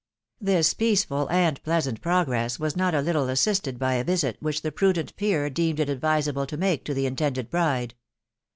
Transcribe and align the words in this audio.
TOmpeaeerai 0.43 1.21
ml 1.27 1.61
pleasant 1.61 2.01
progress 2.01 2.57
was 2.59 2.75
not 2.75 2.95
a 2.95 3.01
little 3.03 3.29
assisted 3.29 3.79
lay 3.79 3.99
a 3.99 4.03
wit 4.03 4.39
Whkfe 4.41 4.61
the 4.63 4.71
pradent 4.71 5.15
pee?* 5.15 5.47
deemed 5.51 5.79
it 5.79 5.89
advisable 5.89 6.47
to 6.47 6.57
make 6.57 6.83
to 6.85 6.95
the 6.95 7.05
intended 7.05 7.51
bride. 7.51 7.93